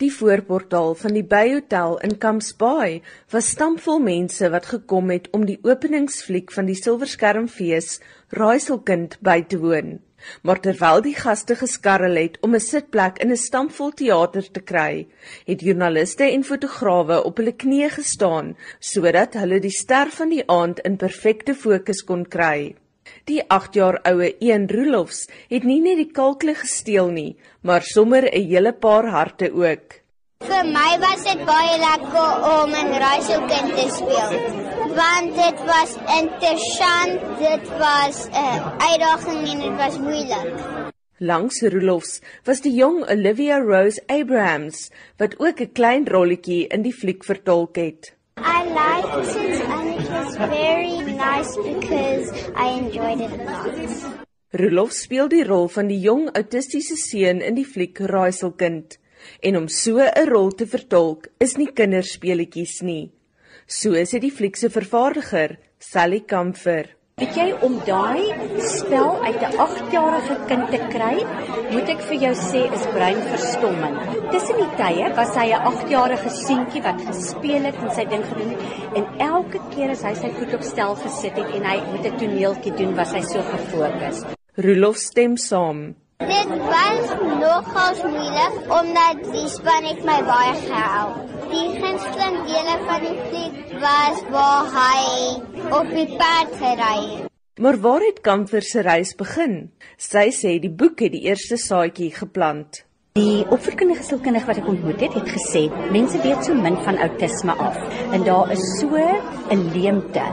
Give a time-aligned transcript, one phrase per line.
[0.00, 3.02] Die voorportaal van die Bay Hotel in Camps Bay
[3.34, 7.98] was stampvol mense wat gekom het om die openingsfliek van die Silverskermfees
[8.32, 9.98] Raaiselkind by te woon.
[10.40, 15.06] Maar terwyl die gaste geskarrel het om 'n sitplek in 'n stampvol teater te kry,
[15.44, 20.80] het joernaliste en fotograwe op hulle knieë gestaan sodat hulle die ster van die aand
[20.80, 22.74] in perfekte fokus kon kry.
[23.24, 28.24] Die 8 jaar oue Een Roelofs het nie net die kalkle gesteel nie, maar sommer
[28.24, 30.00] 'n hele paar harte ook.
[30.40, 34.30] Vir my was dit baie lekker om in Raaiselkind te speel.
[34.96, 40.48] Want dit was interessant, dit was 'n uh, uitdaging en dit was moeilik.
[41.18, 46.94] Langs Roelofs was die jong Olivia Rose Abrahams wat ook 'n klein rolletjie in die
[46.94, 48.14] fliek vertolk het.
[48.42, 54.26] I liked it and it was very nice because I enjoyed it a lot.
[54.52, 58.98] Rolof speel die rol van die jong autistiese seun in die fliek Raaiselkind
[59.46, 63.12] en om so 'n rol te vertolk is nie kinderspeletjies nie.
[63.66, 66.99] So sê die fliek se vervaardiger, Sally Kamfer.
[67.20, 68.30] Weet jy om daai
[68.64, 71.16] spel uit 'n 8-jarige kind te kry,
[71.68, 73.98] moet ek vir jou sê is breinverstomming.
[74.32, 78.54] Tussen die tye was hy 'n 8-jarige seentjie wat gespeel het en sy ding gedoen
[78.54, 82.06] het en elke keer as hy sy voet op stel gesit het en hy met
[82.08, 84.24] 'n toneeltjie doen, was hy so gefokus.
[84.56, 85.94] Rolof stem saam.
[86.20, 87.06] Dit was
[87.44, 91.16] nogals moeilik omdat die span het my baie gehelp.
[91.52, 96.06] Die gunsteling dele van die fliek was waar hy op die
[96.58, 97.30] gery het.
[97.60, 99.70] Maar waar het Kamfer se reis begin?
[99.96, 102.84] Sy sê die boek het die eerste saadjie geplant.
[103.18, 107.52] Die opvoedkundige sielkundige wat ek ontmoet het, het gesê mense weet so min van outisme
[107.58, 107.76] af
[108.14, 110.24] en daar is so 'n leemte.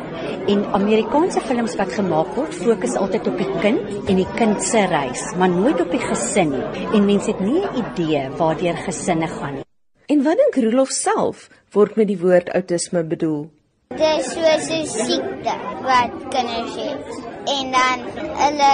[0.47, 4.85] En Amerikaanse films wat gemaak word, fokus altyd op die kind en die kind se
[4.85, 6.87] reis, maar nooit op die gesin nie.
[6.93, 9.65] En mense het nie 'n idee waardeur gesinne gaan nie.
[10.05, 13.56] En wat dink Rolof self word met die woord outisme bedoel?
[13.87, 15.53] Dit is soos 'n siekte
[15.87, 17.07] wat kinders het
[17.55, 18.01] en dan
[18.41, 18.73] hulle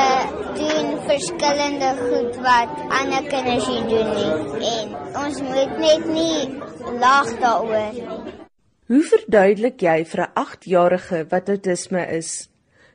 [0.57, 6.39] doen verskillende goed wat ander kinders nie doen nie en ons moet net nie
[6.99, 8.33] lag daaroor nie.
[8.87, 12.49] Hoe verduidelik jy vir 'n 8-jarige wat outisme is?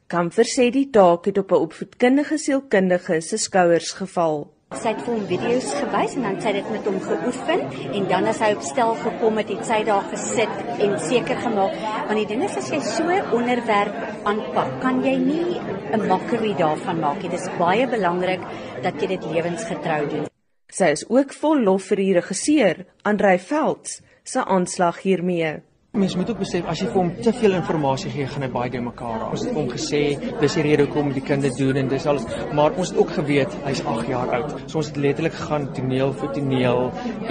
[0.07, 4.58] Kamfer sê die taak het op 'n opvoedkundige sielkundige se skouers geval.
[4.69, 7.63] Sy het vir hom video's gewys en dan sy dit met hom geoefen
[7.97, 11.79] en dan as hy op stel gekom het, het sy daar gesit en seker gemaak
[12.11, 13.97] want die ding is as jy so 'n onderwerp
[14.29, 15.57] aanpak, kan jy nie
[15.97, 17.31] 'n mockery daarvan maak nie.
[17.31, 18.45] Dit is baie belangrik
[18.83, 20.27] dat jy dit lewensgetrou doen.
[20.69, 25.63] Sy is ook vol lof vir die regisseur, Andrei Velds, se aanslag hiermee.
[25.99, 28.71] Mens moet ook besef as jy vir hom te veel inligting gee, gaan hy baie
[28.71, 29.33] de mekaar raak.
[29.35, 30.03] Ons het hom gesê
[30.39, 33.57] dis die rede hoekom die kinders doen en dis alles, maar ons het ook geweet
[33.65, 34.53] hy's 8 jaar oud.
[34.71, 36.85] So ons het letterlik gegaan toneel vir toneel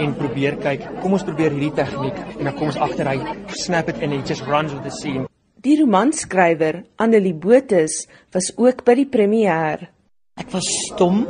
[0.04, 3.16] en probeer kyk, kom ons probeer hierdie tegniek en dan kom ons agter hy
[3.56, 5.24] snap it and he just runs with the scene.
[5.64, 8.02] Die romanskrywer Annelie Botus
[8.36, 9.86] was ook by die premier.
[10.36, 11.24] Ek was stom.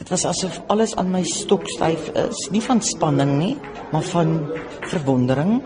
[0.00, 3.54] Dit was asof alles aan my stok styf is, nie van spanning nie,
[3.94, 4.34] maar van
[4.90, 5.60] verwondering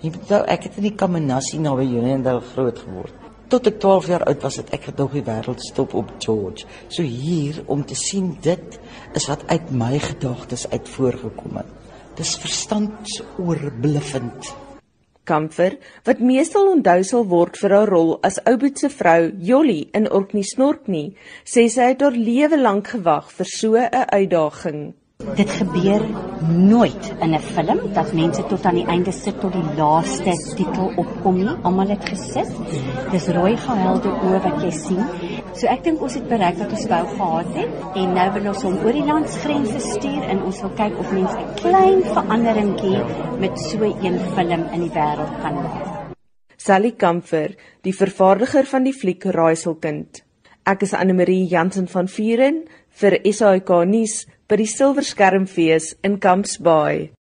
[0.00, 3.12] Jy weet nou, ek het in die Kamanassie naby Jonendal groot geword.
[3.52, 6.64] Tot ek 12 jaar oud was, het ek gedog die wêreld stop op George.
[6.88, 8.78] So hier om te sien dit
[9.18, 11.68] is wat uit my gedagtes uit voorgekom het.
[12.16, 14.54] Dis verstandsoorbliffend.
[15.28, 15.76] Kamfer,
[16.08, 20.48] wat meestal onthou sal word vir haar rol as Ouboet se vrou, Jolly in Orkney
[20.48, 21.12] Snorkney,
[21.44, 24.96] sê sy het haar lewe lank gewag vir so 'n uitdaging.
[25.20, 26.00] Dit gebeur
[26.48, 30.92] nooit in 'n film dat mense tot aan die einde sit tot die laaste titel
[30.96, 31.56] opkom nie.
[31.62, 32.52] Almal het gesit.
[33.10, 35.04] Dis rooi gehuilde oë wat jy sien.
[35.52, 38.62] So ek dink ons het bereik wat ons wou gehad het en nou wil ons
[38.62, 42.98] hom oor die landsgrense stuur en ons wil kyk of mense 'n klein veranderingkie
[43.38, 46.14] met so 'n film in die wêreld kan maak.
[46.56, 50.24] Sally Kamfer, die vervaardiger van die fliek Raaiselkind.
[50.66, 56.58] Ek is Anne Marie Jansen van Vuren vir SAK nuus by die Silverskermfees in Camps
[56.58, 57.08] Bay.